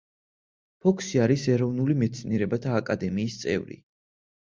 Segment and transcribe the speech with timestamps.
[0.85, 3.83] ფოქსი არის ეროვნული მეცნიერებათა აკადემიის წევრი.